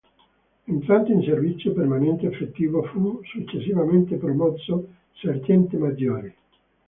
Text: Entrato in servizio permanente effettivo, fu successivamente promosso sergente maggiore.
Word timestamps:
Entrato 0.65 1.11
in 1.11 1.21
servizio 1.21 1.73
permanente 1.73 2.25
effettivo, 2.25 2.81
fu 2.85 3.21
successivamente 3.23 4.15
promosso 4.15 4.87
sergente 5.13 5.77
maggiore. 5.77 6.35